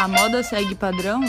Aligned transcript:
A 0.00 0.08
moda 0.08 0.42
segue 0.42 0.74
padrão? 0.74 1.22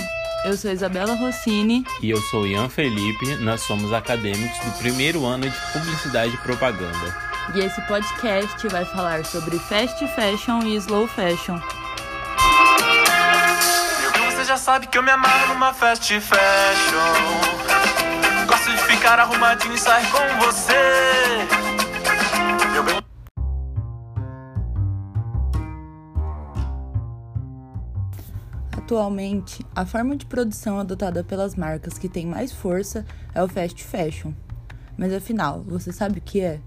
Eu 0.46 0.56
sou 0.56 0.72
Isabela 0.72 1.14
Rossini. 1.14 1.84
E 2.02 2.10
eu 2.10 2.22
sou 2.22 2.48
Ian 2.48 2.70
Felipe. 2.70 3.36
Nós 3.42 3.60
somos 3.64 3.92
acadêmicos 3.92 4.58
do 4.60 4.72
primeiro 4.78 5.26
ano 5.26 5.50
de 5.50 5.58
Publicidade 5.74 6.34
e 6.34 6.38
Propaganda. 6.38 7.14
E 7.54 7.60
esse 7.60 7.82
podcast 7.82 8.66
vai 8.70 8.86
falar 8.86 9.26
sobre 9.26 9.60
fast 9.60 10.08
fashion 10.16 10.62
e 10.64 10.78
slow 10.78 11.06
fashion. 11.06 11.60
Você 14.30 14.46
já 14.46 14.56
sabe 14.56 14.88
que 14.88 14.98
eu 14.98 15.04
me 15.04 15.12
amarro 15.12 15.50
numa 15.50 15.74
fast 15.74 16.18
fashion. 16.22 16.38
Gosto 18.48 18.72
de 18.72 18.84
ficar 18.84 19.20
arrumadinho 19.20 19.74
e 19.74 19.78
sair 19.78 20.08
com 20.12 20.46
você. 20.46 21.21
Atualmente, 28.72 29.66
a 29.76 29.86
forma 29.86 30.16
de 30.16 30.26
produção 30.26 30.80
adotada 30.80 31.24
pelas 31.24 31.56
marcas 31.56 31.98
que 31.98 32.08
tem 32.08 32.26
mais 32.26 32.52
força 32.52 33.06
é 33.34 33.44
o 33.44 33.48
fast 33.48 33.84
fashion. 33.84 34.34
Mas 34.98 35.14
afinal, 35.14 35.62
você 35.62 35.92
sabe 35.92 36.20
o 36.20 36.22
que 36.22 36.42
é? 36.42 36.60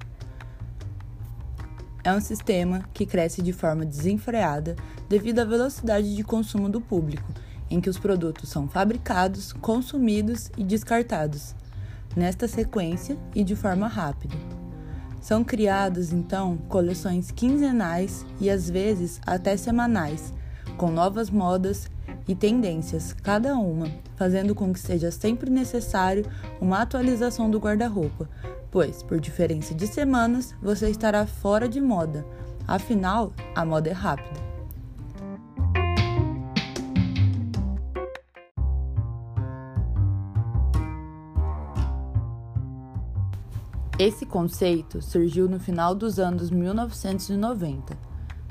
É 2.03 2.13
um 2.13 2.21
sistema 2.21 2.85
que 2.93 3.07
cresce 3.07 3.41
de 3.41 3.53
forma 3.53 3.87
desenfreada 3.87 4.77
devido 5.09 5.39
à 5.39 5.45
velocidade 5.45 6.15
de 6.15 6.23
consumo 6.23 6.69
do 6.69 6.81
público, 6.81 7.33
em 7.71 7.81
que 7.81 7.89
os 7.89 7.99
produtos 7.99 8.51
são 8.51 8.69
fabricados, 8.69 9.55
consumidos 9.55 10.51
e 10.59 10.63
descartados, 10.63 11.55
nesta 12.15 12.47
sequência 12.47 13.17
e 13.35 13.43
de 13.43 13.57
forma 13.57 13.89
rápida. 13.89 14.37
São 15.23 15.43
criadas 15.43 16.13
então 16.13 16.59
coleções 16.69 17.31
quinzenais 17.31 18.27
e 18.39 18.51
às 18.51 18.69
vezes 18.69 19.19
até 19.27 19.57
semanais, 19.57 20.35
com 20.77 20.91
novas 20.91 21.31
modas 21.31 21.89
e 22.27 22.35
tendências, 22.35 23.13
cada 23.13 23.55
uma, 23.57 23.87
fazendo 24.17 24.55
com 24.55 24.73
que 24.73 24.81
seja 24.81 25.11
sempre 25.11 25.51
necessário 25.51 26.25
uma 26.61 26.81
atualização 26.81 27.51
do 27.51 27.59
guarda-roupa, 27.59 28.29
pois, 28.71 29.03
por 29.03 29.21
diferença 29.21 29.75
de 29.75 29.87
semanas, 29.87 30.55
você 30.63 30.89
estará 30.89 31.27
fora 31.27 31.69
de 31.69 31.81
moda. 31.81 32.25
Afinal, 32.67 33.33
a 33.55 33.65
moda 33.65 33.91
é 33.91 33.93
rápida. 33.93 34.55
Esse 43.97 44.27
conceito 44.27 45.01
surgiu 45.01 45.49
no 45.49 45.61
final 45.61 45.95
dos 45.95 46.19
anos 46.19 46.51
1990. 46.51 47.97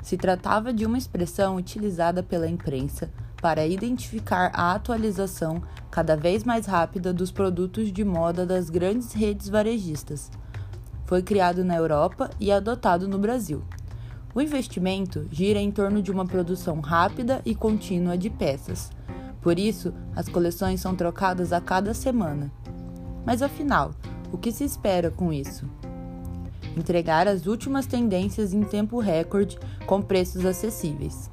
Se 0.02 0.16
tratava 0.16 0.72
de 0.72 0.86
uma 0.86 0.96
expressão 0.96 1.56
utilizada 1.56 2.22
pela 2.22 2.48
imprensa 2.48 3.10
para 3.44 3.66
identificar 3.66 4.50
a 4.54 4.72
atualização 4.72 5.62
cada 5.90 6.16
vez 6.16 6.44
mais 6.44 6.64
rápida 6.64 7.12
dos 7.12 7.30
produtos 7.30 7.92
de 7.92 8.02
moda 8.02 8.46
das 8.46 8.70
grandes 8.70 9.12
redes 9.12 9.50
varejistas. 9.50 10.30
Foi 11.04 11.22
criado 11.22 11.62
na 11.62 11.76
Europa 11.76 12.30
e 12.40 12.50
adotado 12.50 13.06
no 13.06 13.18
Brasil. 13.18 13.62
O 14.34 14.40
investimento 14.40 15.28
gira 15.30 15.58
em 15.60 15.70
torno 15.70 16.00
de 16.00 16.10
uma 16.10 16.24
produção 16.24 16.80
rápida 16.80 17.42
e 17.44 17.54
contínua 17.54 18.16
de 18.16 18.30
peças. 18.30 18.90
Por 19.42 19.58
isso, 19.58 19.92
as 20.16 20.26
coleções 20.26 20.80
são 20.80 20.94
trocadas 20.94 21.52
a 21.52 21.60
cada 21.60 21.92
semana. 21.92 22.50
Mas 23.26 23.42
afinal, 23.42 23.90
o 24.32 24.38
que 24.38 24.50
se 24.50 24.64
espera 24.64 25.10
com 25.10 25.30
isso? 25.30 25.68
Entregar 26.74 27.28
as 27.28 27.44
últimas 27.44 27.84
tendências 27.84 28.54
em 28.54 28.62
tempo 28.62 28.98
recorde 29.00 29.58
com 29.84 30.00
preços 30.00 30.46
acessíveis. 30.46 31.30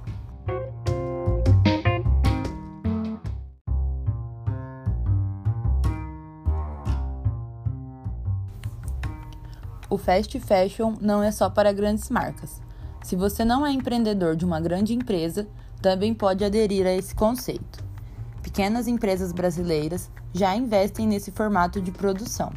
Fast 10.12 10.38
fashion 10.42 10.96
não 11.00 11.24
é 11.24 11.32
só 11.32 11.50
para 11.50 11.72
grandes 11.72 12.10
marcas. 12.10 12.62
Se 13.02 13.16
você 13.16 13.46
não 13.46 13.66
é 13.66 13.72
empreendedor 13.72 14.36
de 14.36 14.44
uma 14.44 14.60
grande 14.60 14.94
empresa, 14.94 15.48
também 15.82 16.14
pode 16.14 16.44
aderir 16.44 16.86
a 16.86 16.92
esse 16.92 17.16
conceito. 17.16 17.82
Pequenas 18.44 18.90
empresas 18.90 19.32
brasileiras 19.32 20.12
já 20.34 20.54
investem 20.54 21.08
nesse 21.08 21.32
formato 21.32 21.80
de 21.80 21.92
produção. 21.92 22.52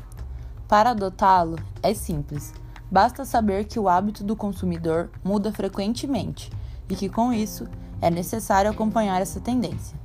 Para 0.67 0.91
adotá-lo, 0.91 1.57
é 1.81 1.95
simples. 1.95 2.53
Basta 2.91 3.25
saber 3.25 3.67
que 3.67 3.79
o 3.79 3.89
hábito 3.89 4.25
do 4.25 4.35
consumidor 4.35 5.11
muda 5.23 5.53
frequentemente 5.53 6.51
e 6.89 6.97
que, 6.97 7.09
com 7.09 7.33
isso, 7.33 7.69
é 8.03 8.11
necessário 8.11 8.69
acompanhar 8.69 9.23
essa 9.23 9.39
tendência. 9.39 9.97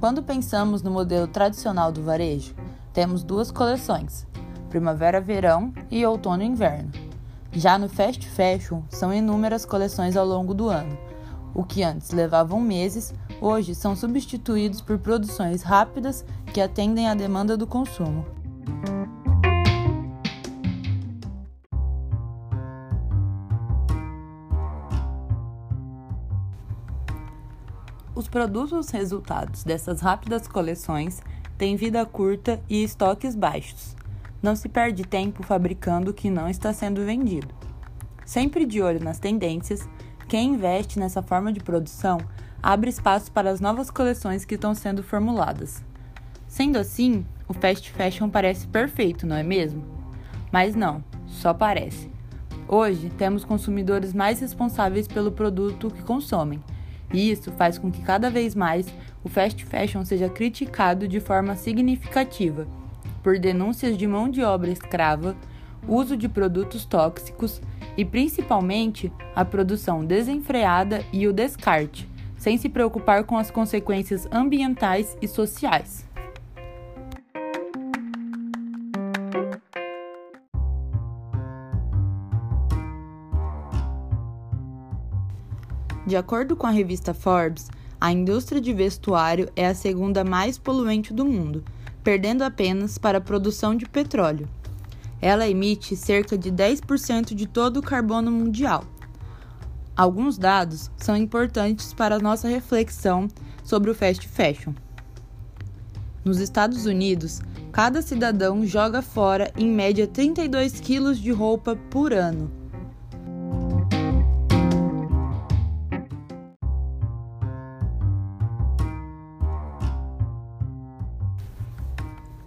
Quando 0.00 0.20
pensamos 0.20 0.82
no 0.82 0.90
modelo 0.90 1.28
tradicional 1.28 1.92
do 1.92 2.02
varejo, 2.02 2.56
temos 2.92 3.22
duas 3.22 3.52
coleções, 3.52 4.26
primavera-verão 4.72 5.70
e 5.90 6.04
outono-inverno. 6.06 6.90
Já 7.52 7.76
no 7.76 7.90
fast 7.90 8.26
fashion, 8.30 8.80
são 8.88 9.12
inúmeras 9.12 9.66
coleções 9.66 10.16
ao 10.16 10.24
longo 10.24 10.54
do 10.54 10.70
ano. 10.70 10.96
O 11.54 11.62
que 11.62 11.82
antes 11.82 12.10
levavam 12.10 12.58
meses, 12.58 13.12
hoje 13.38 13.74
são 13.74 13.94
substituídos 13.94 14.80
por 14.80 14.98
produções 14.98 15.62
rápidas 15.62 16.24
que 16.54 16.60
atendem 16.62 17.06
à 17.06 17.14
demanda 17.14 17.54
do 17.54 17.66
consumo. 17.66 18.24
Os 28.14 28.26
produtos 28.26 28.88
resultados 28.88 29.64
dessas 29.64 30.00
rápidas 30.00 30.48
coleções 30.48 31.20
têm 31.58 31.76
vida 31.76 32.06
curta 32.06 32.58
e 32.70 32.82
estoques 32.82 33.34
baixos, 33.34 33.94
não 34.42 34.56
se 34.56 34.68
perde 34.68 35.04
tempo 35.04 35.42
fabricando 35.44 36.10
o 36.10 36.14
que 36.14 36.28
não 36.28 36.48
está 36.48 36.72
sendo 36.72 37.04
vendido. 37.04 37.54
Sempre 38.26 38.66
de 38.66 38.82
olho 38.82 39.02
nas 39.02 39.18
tendências, 39.18 39.88
quem 40.28 40.54
investe 40.54 40.98
nessa 40.98 41.22
forma 41.22 41.52
de 41.52 41.60
produção 41.60 42.18
abre 42.60 42.90
espaço 42.90 43.30
para 43.30 43.50
as 43.50 43.60
novas 43.60 43.90
coleções 43.90 44.44
que 44.44 44.56
estão 44.56 44.74
sendo 44.74 45.02
formuladas. 45.02 45.84
Sendo 46.48 46.78
assim, 46.78 47.24
o 47.46 47.54
fast 47.54 47.90
fashion 47.92 48.28
parece 48.28 48.66
perfeito, 48.66 49.26
não 49.26 49.36
é 49.36 49.42
mesmo? 49.42 49.84
Mas 50.50 50.74
não, 50.74 51.02
só 51.26 51.54
parece. 51.54 52.10
Hoje 52.66 53.10
temos 53.10 53.44
consumidores 53.44 54.12
mais 54.12 54.40
responsáveis 54.40 55.06
pelo 55.06 55.32
produto 55.32 55.90
que 55.90 56.02
consomem, 56.02 56.62
e 57.12 57.30
isso 57.30 57.52
faz 57.52 57.78
com 57.78 57.90
que 57.90 58.02
cada 58.02 58.30
vez 58.30 58.54
mais 58.54 58.86
o 59.22 59.28
fast 59.28 59.64
fashion 59.64 60.04
seja 60.04 60.28
criticado 60.28 61.06
de 61.06 61.20
forma 61.20 61.54
significativa 61.56 62.66
por 63.22 63.38
denúncias 63.38 63.96
de 63.96 64.06
mão 64.06 64.28
de 64.28 64.42
obra 64.42 64.70
escrava, 64.70 65.36
uso 65.86 66.16
de 66.16 66.28
produtos 66.28 66.84
tóxicos 66.84 67.60
e 67.96 68.04
principalmente 68.04 69.12
a 69.34 69.44
produção 69.44 70.04
desenfreada 70.04 71.04
e 71.12 71.26
o 71.26 71.32
descarte, 71.32 72.08
sem 72.36 72.56
se 72.56 72.68
preocupar 72.68 73.24
com 73.24 73.36
as 73.36 73.50
consequências 73.50 74.26
ambientais 74.32 75.16
e 75.20 75.28
sociais. 75.28 76.06
De 86.04 86.16
acordo 86.16 86.56
com 86.56 86.66
a 86.66 86.70
revista 86.70 87.14
Forbes, 87.14 87.70
a 88.00 88.12
indústria 88.12 88.60
de 88.60 88.72
vestuário 88.72 89.48
é 89.54 89.66
a 89.66 89.74
segunda 89.74 90.24
mais 90.24 90.58
poluente 90.58 91.14
do 91.14 91.24
mundo 91.24 91.64
perdendo 92.02 92.42
apenas 92.42 92.98
para 92.98 93.18
a 93.18 93.20
produção 93.20 93.74
de 93.76 93.86
petróleo. 93.86 94.48
Ela 95.20 95.48
emite 95.48 95.94
cerca 95.94 96.36
de 96.36 96.50
10% 96.50 97.34
de 97.34 97.46
todo 97.46 97.78
o 97.78 97.82
carbono 97.82 98.30
mundial. 98.30 98.84
Alguns 99.96 100.38
dados 100.38 100.90
são 100.96 101.16
importantes 101.16 101.92
para 101.92 102.16
a 102.16 102.18
nossa 102.18 102.48
reflexão 102.48 103.28
sobre 103.62 103.90
o 103.90 103.94
fast 103.94 104.26
fashion. 104.26 104.72
Nos 106.24 106.38
Estados 106.38 106.86
Unidos, 106.86 107.40
cada 107.72 108.00
cidadão 108.00 108.64
joga 108.66 109.02
fora 109.02 109.52
em 109.56 109.68
média 109.68 110.06
32 110.06 110.80
quilos 110.80 111.18
de 111.18 111.30
roupa 111.30 111.76
por 111.90 112.12
ano. 112.12 112.61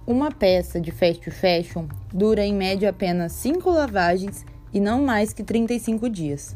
Uma 0.07 0.29
peça 0.29 0.79
de 0.79 0.91
fast 0.91 1.31
fashion 1.31 1.87
dura 2.13 2.45
em 2.45 2.53
média 2.53 2.91
apenas 2.91 3.31
5 3.31 3.67
lavagens 3.71 4.45
e 4.71 4.79
não 4.79 5.03
mais 5.03 5.33
que 5.33 5.43
35 5.43 6.07
dias. 6.11 6.55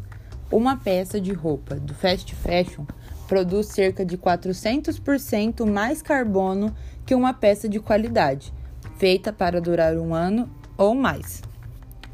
Uma 0.51 0.77
peça 0.77 1.19
de 1.19 1.33
roupa 1.33 1.73
do 1.73 1.95
fast 1.95 2.35
fashion 2.35 2.85
produz 3.27 3.65
cerca 3.69 4.05
de 4.05 4.19
400% 4.19 5.65
mais 5.65 5.99
carbono 5.99 6.75
que 7.07 7.15
uma 7.15 7.33
peça 7.33 7.67
de 7.67 7.79
qualidade, 7.79 8.53
feita 8.99 9.33
para 9.33 9.59
durar 9.59 9.97
um 9.97 10.13
ano 10.13 10.47
ou 10.77 10.93
mais. 10.93 11.41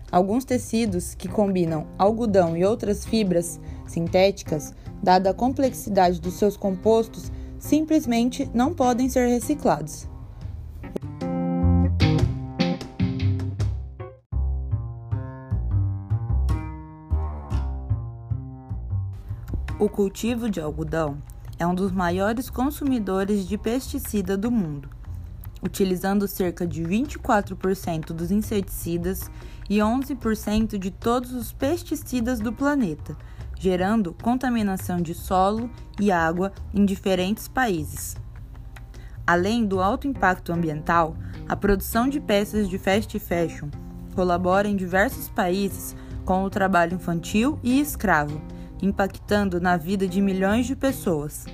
Alguns 0.09 0.45
tecidos 0.45 1.15
que 1.15 1.27
combinam 1.27 1.85
algodão 1.97 2.55
e 2.55 2.63
outras 2.63 3.05
fibras 3.05 3.59
sintéticas, 3.85 4.73
dada 5.03 5.31
a 5.31 5.33
complexidade 5.33 6.21
dos 6.21 6.35
seus 6.35 6.55
compostos, 6.55 7.29
simplesmente 7.59 8.49
não 8.53 8.73
podem 8.73 9.09
ser 9.09 9.27
reciclados. 9.27 10.14
O 19.85 19.87
cultivo 19.87 20.49
de 20.49 20.59
algodão 20.59 21.19
é 21.59 21.67
um 21.67 21.75
dos 21.75 21.91
maiores 21.91 22.49
consumidores 22.49 23.47
de 23.47 23.55
pesticida 23.55 24.35
do 24.35 24.49
mundo, 24.49 24.89
utilizando 25.61 26.27
cerca 26.27 26.65
de 26.65 26.81
24% 26.81 28.07
dos 28.07 28.31
inseticidas 28.31 29.29
e 29.69 29.77
11% 29.77 30.79
de 30.79 30.89
todos 30.89 31.33
os 31.33 31.53
pesticidas 31.53 32.39
do 32.39 32.51
planeta, 32.51 33.15
gerando 33.59 34.15
contaminação 34.23 34.99
de 34.99 35.13
solo 35.13 35.69
e 36.01 36.11
água 36.11 36.51
em 36.73 36.83
diferentes 36.83 37.47
países. 37.47 38.17
Além 39.27 39.67
do 39.67 39.79
alto 39.79 40.07
impacto 40.07 40.51
ambiental, 40.51 41.15
a 41.47 41.55
produção 41.55 42.09
de 42.09 42.19
peças 42.19 42.67
de 42.67 42.79
fast 42.79 43.19
fashion 43.19 43.69
colabora 44.15 44.67
em 44.67 44.75
diversos 44.75 45.29
países 45.29 45.95
com 46.25 46.43
o 46.43 46.49
trabalho 46.49 46.95
infantil 46.95 47.59
e 47.61 47.79
escravo, 47.79 48.41
impactando 48.81 49.60
na 49.60 49.77
vida 49.77 50.07
de 50.07 50.22
milhões 50.22 50.66
de 50.66 50.75
pessoas. 50.75 51.45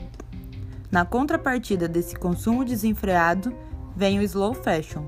Na 0.91 1.05
contrapartida 1.05 1.87
desse 1.87 2.15
consumo 2.15 2.65
desenfreado, 2.65 3.55
vem 3.95 4.19
o 4.19 4.21
slow 4.21 4.53
fashion. 4.53 5.03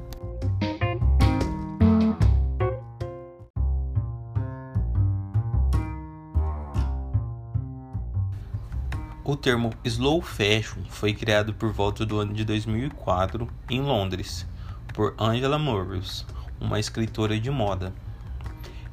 O 9.25 9.37
termo 9.37 9.71
slow 9.83 10.21
fashion 10.21 10.81
foi 10.89 11.13
criado 11.13 11.53
por 11.53 11.71
volta 11.71 12.05
do 12.05 12.19
ano 12.19 12.33
de 12.33 12.43
2004 12.43 13.47
em 13.69 13.81
Londres 13.81 14.45
por 14.93 15.15
Angela 15.17 15.57
Morris, 15.57 16.25
uma 16.59 16.79
escritora 16.79 17.39
de 17.39 17.49
moda. 17.49 17.93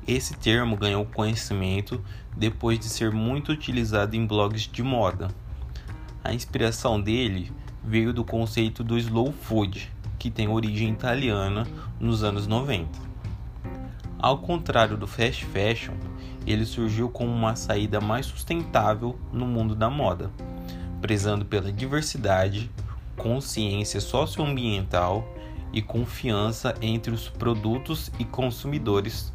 Esse 0.06 0.34
termo 0.34 0.76
ganhou 0.76 1.04
conhecimento 1.04 2.02
depois 2.36 2.78
de 2.78 2.86
ser 2.86 3.12
muito 3.12 3.52
utilizado 3.52 4.16
em 4.16 4.26
blogs 4.26 4.62
de 4.62 4.82
moda. 4.82 5.28
A 6.24 6.32
inspiração 6.32 7.00
dele 7.00 7.52
veio 7.84 8.12
do 8.12 8.24
conceito 8.24 8.82
do 8.82 8.98
slow 8.98 9.32
food, 9.32 9.90
que 10.18 10.30
tem 10.30 10.48
origem 10.48 10.90
italiana 10.90 11.66
nos 11.98 12.22
anos 12.22 12.46
90. 12.46 12.88
Ao 14.18 14.38
contrário 14.38 14.96
do 14.96 15.06
fast 15.06 15.44
fashion, 15.46 15.94
ele 16.46 16.66
surgiu 16.66 17.08
como 17.08 17.30
uma 17.32 17.56
saída 17.56 18.00
mais 18.00 18.26
sustentável 18.26 19.18
no 19.32 19.46
mundo 19.46 19.74
da 19.74 19.88
moda, 19.88 20.30
prezando 21.00 21.44
pela 21.44 21.72
diversidade, 21.72 22.70
consciência 23.16 24.00
socioambiental 24.00 25.26
e 25.72 25.80
confiança 25.80 26.74
entre 26.82 27.12
os 27.12 27.28
produtos 27.28 28.10
e 28.18 28.24
consumidores 28.24 29.32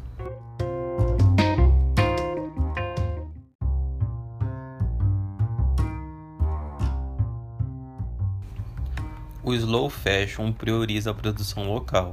O 9.46 9.54
slow 9.54 9.88
fashion 9.88 10.52
prioriza 10.52 11.12
a 11.12 11.14
produção 11.14 11.72
local. 11.72 12.12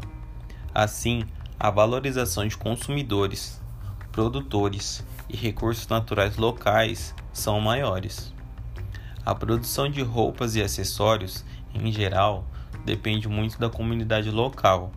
Assim, 0.71 1.23
a 1.59 1.71
valorização 1.71 2.47
de 2.47 2.55
consumidores, 2.55 3.59
produtores 4.11 5.03
e 5.27 5.35
recursos 5.35 5.87
naturais 5.87 6.37
locais 6.37 7.15
são 7.33 7.59
maiores. 7.59 8.31
A 9.25 9.33
produção 9.33 9.89
de 9.89 10.03
roupas 10.03 10.55
e 10.55 10.61
acessórios, 10.61 11.43
em 11.73 11.91
geral, 11.91 12.45
depende 12.85 13.27
muito 13.27 13.57
da 13.57 13.67
comunidade 13.67 14.29
local, 14.29 14.91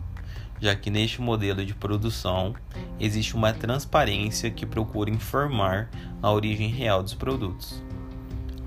já 0.61 0.75
que 0.75 0.91
neste 0.91 1.19
modelo 1.19 1.65
de 1.65 1.73
produção 1.73 2.53
existe 2.99 3.35
uma 3.35 3.51
transparência 3.51 4.51
que 4.51 4.63
procura 4.63 5.09
informar 5.09 5.89
a 6.21 6.31
origem 6.31 6.69
real 6.69 7.01
dos 7.01 7.15
produtos 7.15 7.86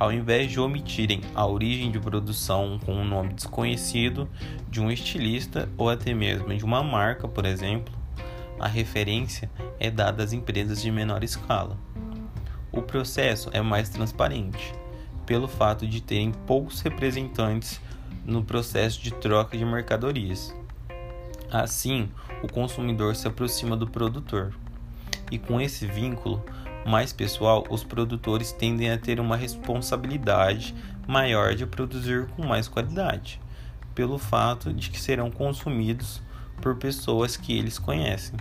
ao 0.00 0.10
invés 0.10 0.50
de 0.50 0.58
omitirem 0.58 1.20
a 1.34 1.46
origem 1.46 1.90
de 1.90 2.00
produção 2.00 2.80
com 2.86 2.94
um 2.94 3.04
nome 3.04 3.34
desconhecido 3.34 4.26
de 4.70 4.80
um 4.80 4.90
estilista 4.90 5.68
ou 5.76 5.90
até 5.90 6.14
mesmo 6.14 6.56
de 6.56 6.64
uma 6.64 6.82
marca, 6.82 7.28
por 7.28 7.44
exemplo, 7.44 7.92
a 8.58 8.66
referência 8.66 9.50
é 9.78 9.90
dada 9.90 10.24
às 10.24 10.32
empresas 10.32 10.80
de 10.80 10.90
menor 10.90 11.22
escala. 11.22 11.76
O 12.72 12.80
processo 12.80 13.50
é 13.52 13.60
mais 13.60 13.90
transparente, 13.90 14.72
pelo 15.26 15.46
fato 15.46 15.86
de 15.86 16.00
terem 16.00 16.32
poucos 16.32 16.80
representantes 16.80 17.78
no 18.24 18.42
processo 18.42 19.02
de 19.02 19.10
troca 19.12 19.58
de 19.58 19.66
mercadorias. 19.66 20.54
Assim, 21.50 22.08
o 22.42 22.50
consumidor 22.50 23.14
se 23.16 23.28
aproxima 23.28 23.76
do 23.76 23.86
produtor, 23.86 24.54
e 25.30 25.38
com 25.38 25.60
esse 25.60 25.86
vínculo, 25.86 26.42
mais 26.86 27.12
pessoal, 27.12 27.64
os 27.68 27.84
produtores 27.84 28.52
tendem 28.52 28.90
a 28.90 28.98
ter 28.98 29.20
uma 29.20 29.36
responsabilidade 29.36 30.74
maior 31.06 31.54
de 31.54 31.66
produzir 31.66 32.26
com 32.36 32.46
mais 32.46 32.68
qualidade, 32.68 33.40
pelo 33.94 34.18
fato 34.18 34.72
de 34.72 34.90
que 34.90 35.00
serão 35.00 35.30
consumidos 35.30 36.22
por 36.60 36.76
pessoas 36.76 37.36
que 37.36 37.56
eles 37.56 37.78
conhecem. 37.78 38.38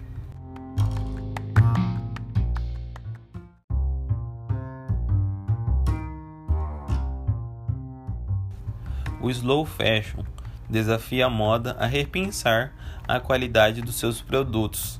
O 9.21 9.29
slow 9.29 9.65
fashion 9.65 10.23
desafia 10.69 11.25
a 11.25 11.29
moda 11.29 11.75
a 11.77 11.85
repensar 11.85 12.73
a 13.07 13.19
qualidade 13.19 13.81
dos 13.81 13.95
seus 13.95 14.21
produtos, 14.21 14.99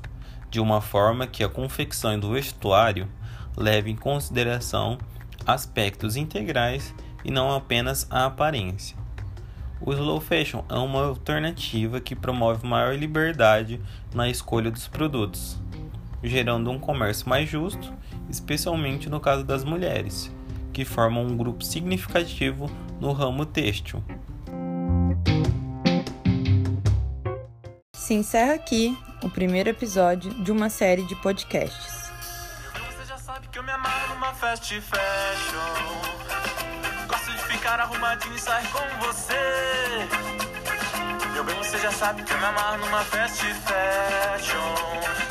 de 0.50 0.60
uma 0.60 0.80
forma 0.80 1.26
que 1.26 1.42
a 1.42 1.48
confecção 1.48 2.18
do 2.18 2.32
vestuário 2.32 3.08
leve 3.56 3.90
em 3.90 3.96
consideração 3.96 4.98
aspectos 5.46 6.16
integrais 6.16 6.94
e 7.24 7.30
não 7.30 7.54
apenas 7.54 8.06
a 8.10 8.26
aparência. 8.26 8.96
O 9.80 9.92
slow 9.92 10.20
fashion 10.20 10.62
é 10.68 10.74
uma 10.74 11.06
alternativa 11.06 12.00
que 12.00 12.14
promove 12.14 12.66
maior 12.66 12.94
liberdade 12.94 13.80
na 14.14 14.28
escolha 14.28 14.70
dos 14.70 14.86
produtos, 14.86 15.58
gerando 16.22 16.70
um 16.70 16.78
comércio 16.78 17.28
mais 17.28 17.48
justo, 17.48 17.92
especialmente 18.28 19.08
no 19.08 19.18
caso 19.18 19.42
das 19.42 19.64
mulheres, 19.64 20.30
que 20.72 20.84
formam 20.84 21.24
um 21.24 21.36
grupo 21.36 21.64
significativo 21.64 22.70
no 23.00 23.12
ramo 23.12 23.46
têxtil. 23.46 24.02
Se 27.94 28.12
encerra 28.12 28.54
aqui 28.54 28.96
o 29.22 29.30
primeiro 29.30 29.70
episódio 29.70 30.42
de 30.42 30.52
uma 30.52 30.68
série 30.68 31.06
de 31.06 31.16
podcasts 31.16 32.09
que 33.50 33.58
eu 33.58 33.62
me 33.64 33.72
amarro 33.72 34.14
numa 34.14 34.32
fast 34.32 34.80
fashion. 34.80 35.58
Gosto 37.08 37.32
de 37.32 37.38
ficar 37.44 37.80
arrumadinho 37.80 38.34
e 38.36 38.38
sair 38.38 38.66
com 38.68 39.06
você. 39.06 39.34
Meu 41.32 41.42
bem, 41.44 41.56
você 41.56 41.78
já 41.78 41.90
sabe 41.90 42.22
que 42.22 42.32
eu 42.32 42.38
me 42.38 42.44
amarro 42.44 42.78
numa 42.78 43.02
fast 43.04 43.42
fashion. 43.42 45.29